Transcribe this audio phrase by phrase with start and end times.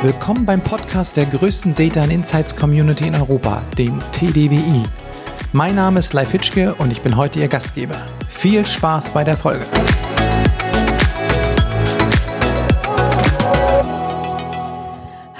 [0.00, 4.84] Willkommen beim Podcast der größten Data and Insights Community in Europa, dem TDWI.
[5.52, 7.96] Mein Name ist Leif Hitschke und ich bin heute Ihr Gastgeber.
[8.28, 9.64] Viel Spaß bei der Folge.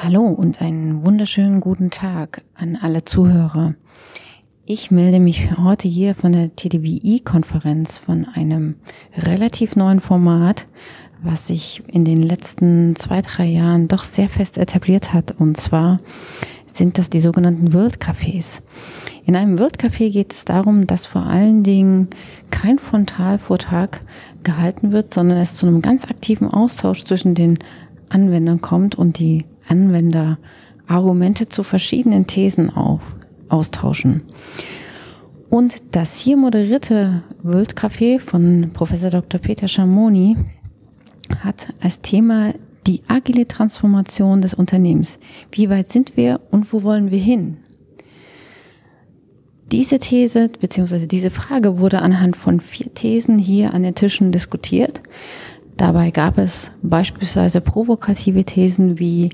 [0.02, 3.74] Hallo und einen wunderschönen guten Tag an alle Zuhörer.
[4.70, 8.74] Ich melde mich heute hier von der TDWI-Konferenz von einem
[9.16, 10.66] relativ neuen Format,
[11.22, 15.34] was sich in den letzten zwei, drei Jahren doch sehr fest etabliert hat.
[15.38, 15.98] Und zwar
[16.66, 18.60] sind das die sogenannten World Cafés.
[19.24, 22.08] In einem World Café geht es darum, dass vor allen Dingen
[22.50, 24.00] kein Frontalvortrag
[24.44, 27.58] gehalten wird, sondern es zu einem ganz aktiven Austausch zwischen den
[28.08, 30.38] Anwendern kommt und die Anwender
[30.86, 33.16] Argumente zu verschiedenen Thesen auf,
[33.48, 34.22] austauschen.
[35.50, 39.40] Und das hier moderierte World Café von Professor Dr.
[39.40, 40.36] Peter Schamoni
[41.42, 42.52] hat als Thema
[42.86, 45.18] die agile Transformation des Unternehmens.
[45.52, 47.58] Wie weit sind wir und wo wollen wir hin?
[49.70, 51.06] Diese These bzw.
[51.06, 55.02] diese Frage wurde anhand von vier Thesen hier an den Tischen diskutiert.
[55.76, 59.30] Dabei gab es beispielsweise provokative Thesen wie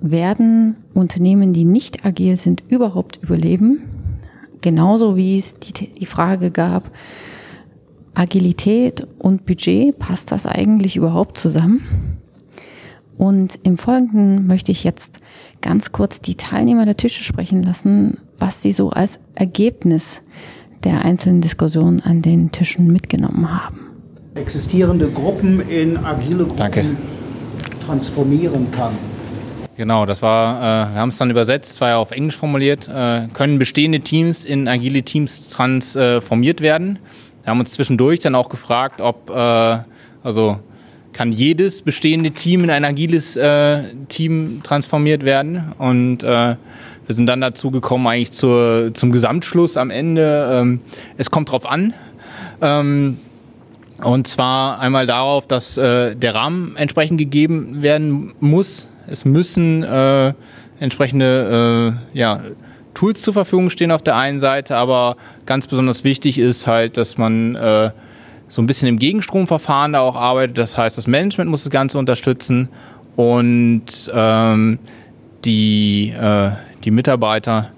[0.00, 3.84] werden Unternehmen, die nicht agil sind, überhaupt überleben?
[4.60, 6.90] Genauso wie es die, die Frage gab,
[8.14, 12.18] Agilität und Budget, passt das eigentlich überhaupt zusammen?
[13.16, 15.20] Und im Folgenden möchte ich jetzt
[15.60, 20.22] ganz kurz die Teilnehmer der Tische sprechen lassen, was sie so als Ergebnis
[20.82, 23.80] der einzelnen Diskussionen an den Tischen mitgenommen haben.
[24.34, 26.84] Existierende Gruppen in agile Gruppen Danke.
[27.86, 28.92] transformieren kann.
[29.76, 33.26] Genau, das war, äh, wir haben es dann übersetzt, war ja auf Englisch formuliert, äh,
[33.32, 36.98] können bestehende Teams in agile Teams transformiert werden.
[37.44, 39.78] Wir haben uns zwischendurch dann auch gefragt, ob, äh,
[40.22, 40.58] also
[41.12, 45.72] kann jedes bestehende Team in ein agiles äh, Team transformiert werden.
[45.78, 46.56] Und äh,
[47.06, 50.48] wir sind dann dazu gekommen, eigentlich zur, zum Gesamtschluss am Ende.
[50.52, 50.80] Ähm,
[51.18, 51.92] es kommt drauf an.
[52.62, 53.18] Ähm,
[54.02, 58.88] und zwar einmal darauf, dass äh, der Rahmen entsprechend gegeben werden muss.
[59.06, 60.32] Es müssen äh,
[60.80, 62.40] entsprechende äh, ja,
[62.94, 65.16] Tools zur Verfügung stehen auf der einen Seite, aber
[65.46, 67.90] ganz besonders wichtig ist halt, dass man äh,
[68.48, 70.58] so ein bisschen im Gegenstromverfahren da auch arbeitet.
[70.58, 72.68] Das heißt, das Management muss das Ganze unterstützen
[73.16, 74.78] und ähm,
[75.44, 76.50] die, äh,
[76.84, 77.70] die Mitarbeiter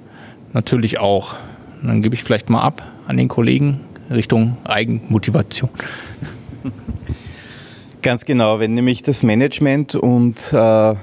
[0.52, 1.34] natürlich auch.
[1.82, 5.70] Und dann gebe ich vielleicht mal ab an den Kollegen Richtung Eigenmotivation.
[8.02, 10.94] Ganz genau, wenn nämlich das Management und äh,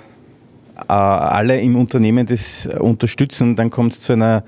[0.76, 4.44] alle im Unternehmen das unterstützen, dann kommt es zu einer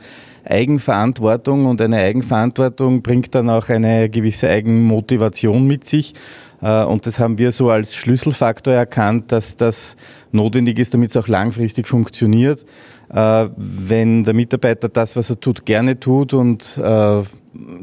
[0.45, 6.13] Eigenverantwortung und eine Eigenverantwortung bringt dann auch eine gewisse Eigenmotivation mit sich.
[6.61, 9.95] Äh, und das haben wir so als Schlüsselfaktor erkannt, dass das
[10.31, 12.65] notwendig ist, damit es auch langfristig funktioniert.
[13.09, 16.79] Äh, wenn der Mitarbeiter das, was er tut, gerne tut und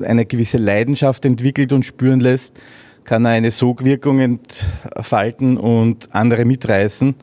[0.02, 2.60] eine gewisse Leidenschaft entwickelt und spüren lässt,
[3.04, 7.14] kann er eine Sogwirkung entfalten und andere mitreißen.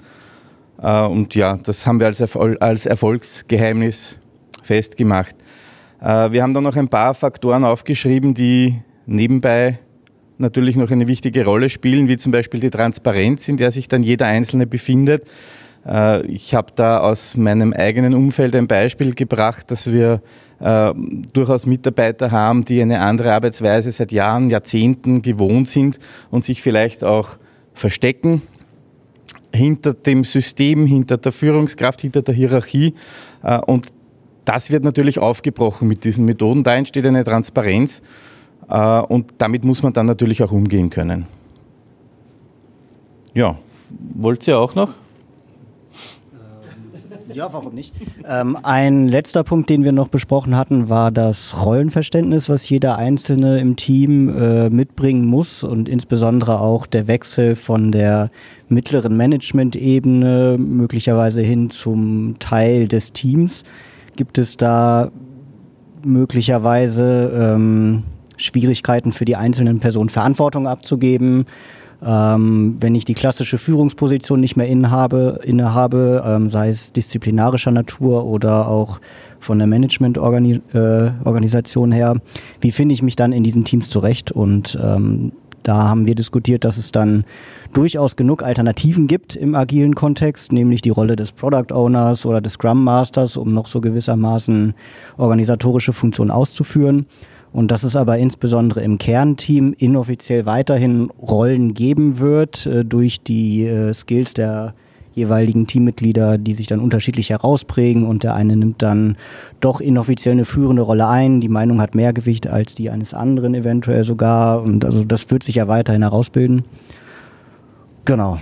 [0.82, 4.20] Äh, und ja, das haben wir als, Erfol als Erfolgsgeheimnis
[4.64, 5.36] festgemacht.
[6.02, 8.76] Äh, wir haben dann noch ein paar Faktoren aufgeschrieben, die
[9.06, 9.80] nebenbei
[10.38, 14.04] natürlich noch eine wichtige Rolle spielen, wie zum Beispiel die Transparenz, in der sich dann
[14.04, 15.26] jeder Einzelne befindet.
[15.86, 20.22] Äh, ich habe da aus meinem eigenen Umfeld ein Beispiel gebracht, dass wir
[21.32, 26.00] durchaus Mitarbeiter haben, die eine andere Arbeitsweise seit Jahren, Jahrzehnten gewohnt sind
[26.32, 27.38] und sich vielleicht auch
[27.74, 28.42] verstecken
[29.54, 32.94] hinter dem System, hinter der Führungskraft, hinter der Hierarchie.
[33.44, 33.88] Äh, und
[34.46, 36.64] das wird natürlich aufgebrochen mit diesen Methoden.
[36.64, 38.02] Da entsteht eine Transparenz
[38.70, 41.28] äh, und damit muss man dann natürlich auch umgehen können.
[43.34, 43.58] Ja,
[44.16, 44.94] wollt ihr auch noch?
[47.34, 47.94] Ja, warum nicht?
[48.28, 53.60] Ähm, ein letzter Punkt, den wir noch besprochen hatten, war das Rollenverständnis, was jeder Einzelne
[53.60, 58.32] im Team äh, mitbringen muss und insbesondere auch der Wechsel von der
[58.68, 63.64] mittleren Management-Ebene möglicherweise hin zum Teil des Teams.
[64.16, 65.12] Gibt es da
[66.04, 68.04] möglicherweise ähm,
[68.38, 71.46] Schwierigkeiten für die einzelnen Personen, Verantwortung abzugeben?
[72.06, 78.24] Ähm, wenn ich die klassische Führungsposition nicht mehr innehabe, innehabe ähm, sei es disziplinarischer Natur
[78.26, 79.02] oder auch
[79.40, 82.16] von der Managementorganisation äh, her,
[82.62, 84.32] wie finde ich mich dann in diesen Teams zurecht?
[84.32, 87.26] Und ähm, da haben wir diskutiert, dass es dann
[87.74, 92.54] durchaus genug Alternativen gibt im agilen Kontext, nämlich die Rolle des Product Owners oder des
[92.54, 94.74] Scrum Masters, um noch so gewissermaßen
[95.18, 97.08] organisatorische Funktionen auszuführen
[97.52, 103.66] und dass es aber insbesondere im Kernteam inoffiziell weiterhin Rollen geben wird äh, durch die
[103.66, 104.74] äh, Skills der
[105.14, 109.18] jeweiligen Teammitglieder, die sich dann unterschiedlich herausprägen und der eine nimmt dann
[109.60, 111.42] doch inoffiziell eine führende Rolle ein.
[111.42, 115.44] Die Meinung hat mehr Gewicht als die eines anderen eventuell sogar und also das wird
[115.44, 116.64] sich ja weiterhin herausbilden.
[118.06, 118.40] Genau.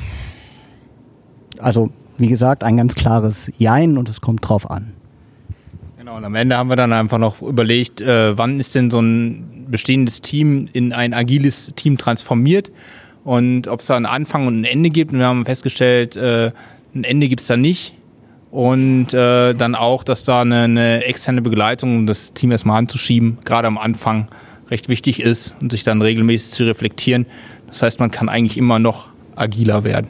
[1.60, 4.94] Also, wie gesagt, ein ganz klares Jein und es kommt drauf an.
[6.08, 9.02] Genau, und am Ende haben wir dann einfach noch überlegt, äh, wann ist denn so
[9.02, 12.72] ein bestehendes Team in ein agiles Team transformiert
[13.26, 15.12] und ob es da einen Anfang und ein Ende gibt.
[15.12, 16.52] Und wir haben festgestellt, äh,
[16.96, 17.94] ein Ende gibt es da nicht.
[18.52, 23.40] Und äh, dann auch, dass da eine, eine externe Begleitung, um das Team erstmal anzuschieben,
[23.44, 24.30] gerade am Anfang
[24.72, 27.26] recht wichtig ist und sich dann regelmäßig zu reflektieren.
[27.68, 30.08] Das heißt, man kann eigentlich immer noch agiler werden.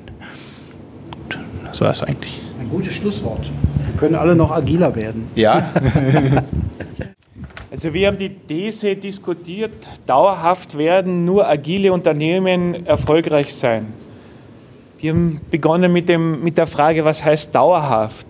[1.11, 2.39] Gut, das war es eigentlich.
[2.59, 3.49] Ein gutes Schlusswort.
[3.97, 5.27] Können alle noch agiler werden.
[5.35, 5.71] Ja.
[7.71, 9.73] also wir haben die These diskutiert,
[10.05, 13.87] dauerhaft werden nur agile Unternehmen erfolgreich sein.
[14.99, 18.25] Wir haben begonnen mit, dem, mit der Frage, was heißt dauerhaft?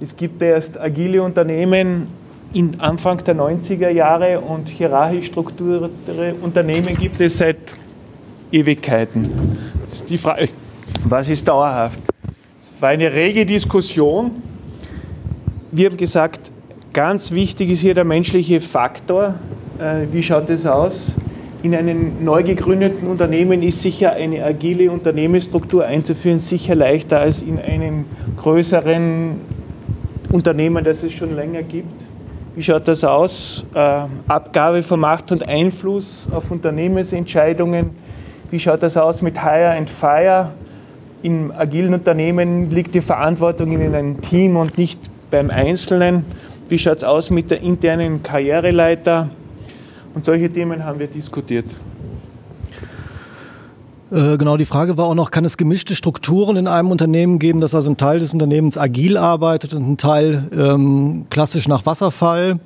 [0.00, 2.08] Es gibt erst agile Unternehmen
[2.52, 7.56] in Anfang der 90er Jahre und hierarchisch strukturierte Unternehmen gibt es seit
[8.52, 9.58] Ewigkeiten.
[9.84, 10.48] Das ist die Frage,
[11.04, 12.00] was ist dauerhaft?
[12.62, 14.30] Es war eine rege Diskussion.
[15.76, 16.52] Wir haben gesagt,
[16.92, 19.34] ganz wichtig ist hier der menschliche Faktor.
[19.80, 21.14] Äh, wie schaut es aus?
[21.64, 27.58] In einem neu gegründeten Unternehmen ist sicher eine agile Unternehmensstruktur einzuführen sicher leichter als in
[27.58, 28.04] einem
[28.36, 29.32] größeren
[30.30, 32.02] Unternehmen, das es schon länger gibt.
[32.54, 33.64] Wie schaut das aus?
[33.74, 37.90] Äh, Abgabe von Macht und Einfluss auf Unternehmensentscheidungen.
[38.48, 40.52] Wie schaut das aus mit Hire and Fire?
[41.24, 45.00] In agilen Unternehmen liegt die Verantwortung in einem Team und nicht
[45.34, 46.24] beim Einzelnen.
[46.68, 49.30] Wie schaut es aus mit der internen Karriereleiter?
[50.14, 51.66] Und solche Themen haben wir diskutiert.
[54.12, 57.60] Äh, genau, die Frage war auch noch, kann es gemischte Strukturen in einem Unternehmen geben,
[57.60, 62.60] dass also ein Teil des Unternehmens agil arbeitet und ein Teil ähm, klassisch nach Wasserfall?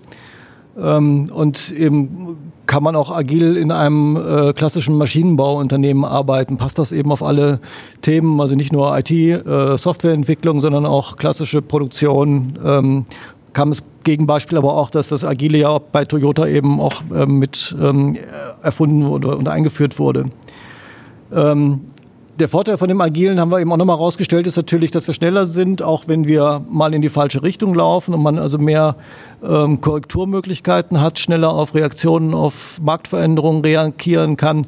[0.80, 2.36] Ähm, und eben
[2.66, 6.58] kann man auch agil in einem äh, klassischen Maschinenbauunternehmen arbeiten?
[6.58, 7.60] Passt das eben auf alle
[8.02, 12.58] Themen, also nicht nur IT, äh, Softwareentwicklung, sondern auch klassische Produktion?
[12.64, 13.06] Ähm,
[13.54, 17.74] kam es Gegenbeispiel aber auch, dass das Agile ja bei Toyota eben auch ähm, mit
[17.80, 18.16] ähm,
[18.62, 20.30] erfunden wurde und eingeführt wurde.
[21.32, 21.80] Ähm,
[22.38, 25.14] der Vorteil von dem Agilen haben wir eben auch nochmal rausgestellt, ist natürlich, dass wir
[25.14, 28.96] schneller sind, auch wenn wir mal in die falsche Richtung laufen und man also mehr
[29.42, 34.66] ähm, Korrekturmöglichkeiten hat, schneller auf Reaktionen auf Marktveränderungen reagieren kann.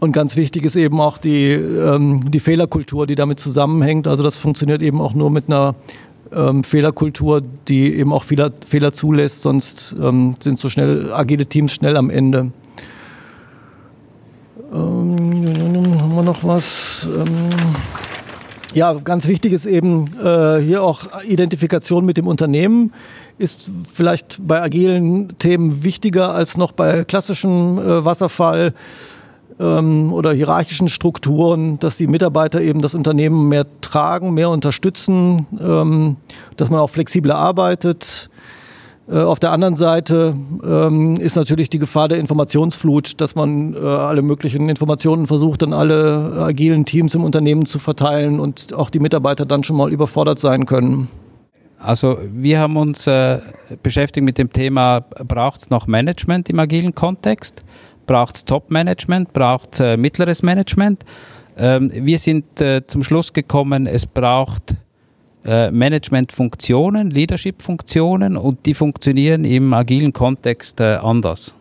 [0.00, 4.08] Und ganz wichtig ist eben auch die, ähm, die Fehlerkultur, die damit zusammenhängt.
[4.08, 5.74] Also das funktioniert eben auch nur mit einer
[6.34, 11.72] ähm, Fehlerkultur, die eben auch Fehler, Fehler zulässt, sonst ähm, sind so schnell agile Teams
[11.72, 12.50] schnell am Ende.
[14.72, 15.21] Ähm,
[16.12, 17.08] haben wir noch was?
[17.10, 17.48] Ähm,
[18.74, 22.92] ja, ganz wichtig ist eben äh, hier auch Identifikation mit dem Unternehmen.
[23.38, 28.74] Ist vielleicht bei agilen Themen wichtiger als noch bei klassischen äh, Wasserfall
[29.58, 36.16] ähm, oder hierarchischen Strukturen, dass die Mitarbeiter eben das Unternehmen mehr tragen, mehr unterstützen, ähm,
[36.58, 38.28] dass man auch flexibler arbeitet,
[39.10, 40.34] auf der anderen Seite
[40.64, 45.72] ähm, ist natürlich die Gefahr der Informationsflut, dass man äh, alle möglichen Informationen versucht, an
[45.72, 50.38] alle agilen Teams im Unternehmen zu verteilen und auch die Mitarbeiter dann schon mal überfordert
[50.38, 51.08] sein können.
[51.78, 53.40] Also wir haben uns äh,
[53.82, 57.64] beschäftigt mit dem Thema, braucht es noch Management im agilen Kontext?
[58.06, 59.32] Braucht es Top-Management?
[59.32, 61.04] Braucht es äh, mittleres Management?
[61.58, 64.76] Ähm, wir sind äh, zum Schluss gekommen, es braucht
[65.44, 71.54] äh, Management-Funktionen, Leadership-Funktionen und die funktionieren im agilen Kontext äh, anders.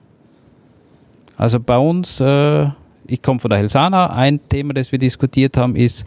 [1.38, 2.68] Also bei uns, äh,
[3.08, 6.06] ich komme von der Helsana, ein Thema, das wir diskutiert haben, ist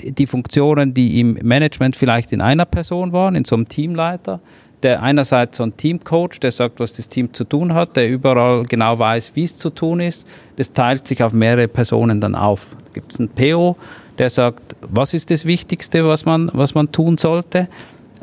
[0.00, 4.40] die Funktionen, die im Management vielleicht in einer Person waren, in so einem Teamleiter,
[4.82, 8.64] der einerseits so ein Teamcoach, der sagt, was das Team zu tun hat, der überall
[8.64, 10.26] genau weiß, wie es zu tun ist,
[10.56, 12.76] das teilt sich auf mehrere Personen dann auf.
[12.86, 13.76] Da gibt es einen PO,
[14.18, 17.68] der sagt, was ist das Wichtigste, was man, was man tun sollte.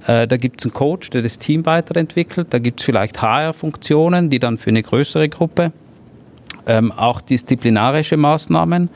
[0.08, 2.48] Äh, da gibt es einen Coach, der das Team weiterentwickelt.
[2.52, 5.72] Da gibt es vielleicht HR-Funktionen, die dann für eine größere Gruppe
[6.68, 8.90] ähm, auch disziplinarische Maßnahmen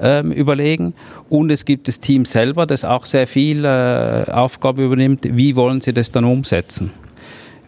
[0.00, 0.94] ähm, überlegen.
[1.28, 5.20] Und es gibt das Team selber, das auch sehr viel äh, Aufgabe übernimmt.
[5.30, 6.90] Wie wollen sie das dann umsetzen?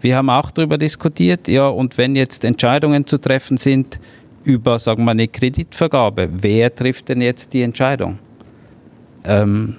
[0.01, 4.01] Wir haben auch darüber diskutiert, ja, und wenn jetzt Entscheidungen zu treffen sind
[4.43, 8.19] über, sagen wir, eine Kreditvergabe, wer trifft denn jetzt die Entscheidung?
[9.27, 9.77] Ähm,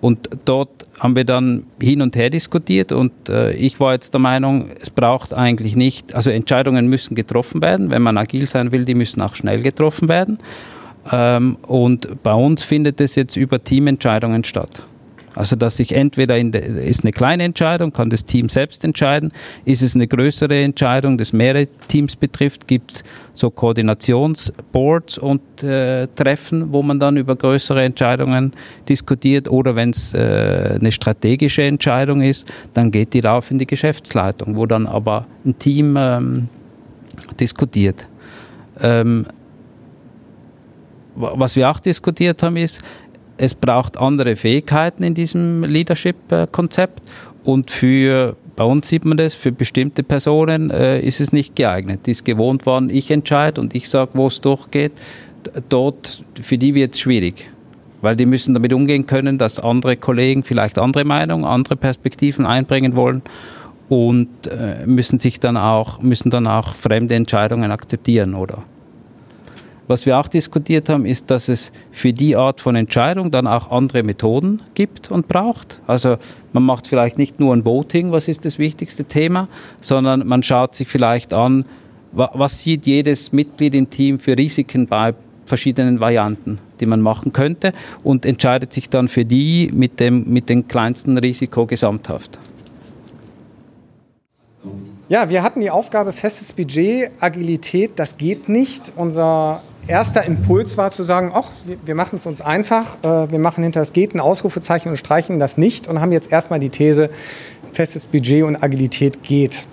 [0.00, 4.20] und dort haben wir dann hin und her diskutiert und äh, ich war jetzt der
[4.20, 8.84] Meinung, es braucht eigentlich nicht, also Entscheidungen müssen getroffen werden, wenn man agil sein will,
[8.84, 10.38] die müssen auch schnell getroffen werden.
[11.10, 14.82] Ähm, und bei uns findet es jetzt über Teamentscheidungen statt.
[15.38, 19.30] Also dass sich entweder in de, ist eine kleine Entscheidung, kann das Team selbst entscheiden,
[19.64, 23.04] ist es eine größere Entscheidung, das mehrere Teams betrifft, gibt es
[23.34, 28.52] so Koordinationsboards und äh, Treffen, wo man dann über größere Entscheidungen
[28.88, 33.66] diskutiert oder wenn es äh, eine strategische Entscheidung ist, dann geht die rauf in die
[33.66, 36.48] Geschäftsleitung, wo dann aber ein Team ähm,
[37.38, 38.08] diskutiert.
[38.80, 39.24] Ähm,
[41.14, 42.80] was wir auch diskutiert haben, ist,
[43.38, 47.00] es braucht andere Fähigkeiten in diesem Leadership-Konzept
[47.44, 52.00] und für bei uns sieht man das, für bestimmte Personen äh, ist es nicht geeignet.
[52.06, 54.90] Die ist gewohnt worden, ich entscheide und ich sage, wo es durchgeht.
[55.68, 57.50] Dort, für die wird es schwierig,
[58.02, 62.96] weil die müssen damit umgehen können, dass andere Kollegen vielleicht andere Meinungen, andere Perspektiven einbringen
[62.96, 63.22] wollen
[63.88, 68.64] und äh, müssen sich dann auch, müssen dann auch fremde Entscheidungen akzeptieren, oder?
[69.88, 73.70] Was wir auch diskutiert haben, ist, dass es für die Art von Entscheidung dann auch
[73.70, 75.80] andere Methoden gibt und braucht.
[75.86, 76.18] Also
[76.52, 79.48] man macht vielleicht nicht nur ein Voting, was ist das wichtigste Thema,
[79.80, 81.64] sondern man schaut sich vielleicht an,
[82.12, 85.14] was sieht jedes Mitglied im Team für Risiken bei
[85.46, 87.72] verschiedenen Varianten, die man machen könnte
[88.04, 92.38] und entscheidet sich dann für die mit dem, mit dem kleinsten Risiko gesamthaft.
[95.08, 98.92] Ja, wir hatten die Aufgabe, festes Budget, Agilität, das geht nicht.
[98.94, 101.50] Unser erster Impuls war zu sagen, ach,
[101.84, 105.38] wir machen es uns einfach, äh, wir machen hinter das geht ein Ausrufezeichen und streichen
[105.38, 107.10] das nicht und haben jetzt erstmal die These,
[107.72, 109.66] festes Budget und Agilität geht.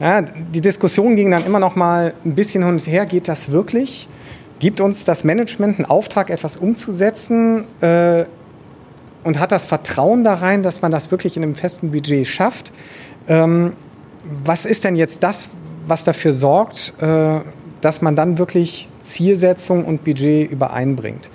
[0.00, 3.52] Ja, die Diskussion ging dann immer noch mal ein bisschen hin und her, geht das
[3.52, 4.08] wirklich?
[4.58, 8.24] Gibt uns das Management einen Auftrag, etwas umzusetzen äh,
[9.24, 12.72] und hat das Vertrauen da rein, dass man das wirklich in einem festen Budget schafft?
[13.28, 13.74] Ähm,
[14.44, 15.50] was ist denn jetzt das,
[15.86, 17.40] was dafür sorgt, äh,
[17.80, 21.28] dass man dann wirklich Zielsetzung und Budget übereinbringt?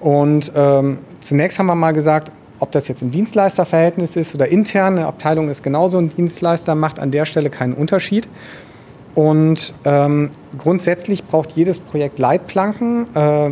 [0.00, 4.98] Und ähm, zunächst haben wir mal gesagt, ob das jetzt im Dienstleisterverhältnis ist oder intern,
[4.98, 8.28] eine Abteilung ist genauso ein Dienstleister, macht an der Stelle keinen Unterschied.
[9.14, 13.06] Und ähm, grundsätzlich braucht jedes Projekt Leitplanken.
[13.14, 13.50] Äh,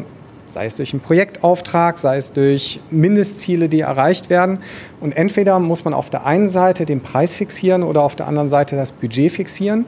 [0.48, 4.60] sei es durch einen Projektauftrag, sei es durch Mindestziele, die erreicht werden.
[5.00, 8.48] Und entweder muss man auf der einen Seite den Preis fixieren oder auf der anderen
[8.48, 9.86] Seite das Budget fixieren.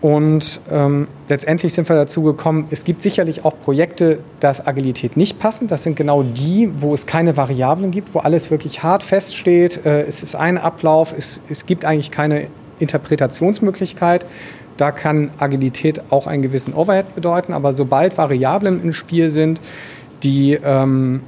[0.00, 5.38] Und ähm, letztendlich sind wir dazu gekommen, es gibt sicherlich auch Projekte, dass Agilität nicht
[5.38, 5.68] passen.
[5.68, 9.84] Das sind genau die, wo es keine Variablen gibt, wo alles wirklich hart feststeht.
[9.84, 12.46] Äh, es ist ein Ablauf, es, es gibt eigentlich keine
[12.78, 14.24] Interpretationsmöglichkeit.
[14.78, 19.60] Da kann Agilität auch einen gewissen Overhead bedeuten, aber sobald Variablen im Spiel sind,
[20.22, 21.20] die ähm,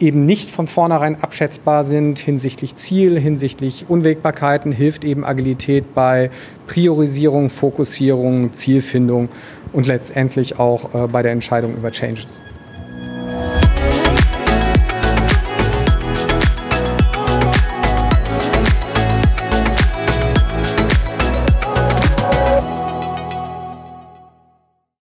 [0.00, 6.30] eben nicht von vornherein abschätzbar sind hinsichtlich Ziel, hinsichtlich Unwägbarkeiten, hilft eben Agilität bei
[6.66, 9.28] Priorisierung, Fokussierung, Zielfindung
[9.72, 12.40] und letztendlich auch äh, bei der Entscheidung über Changes.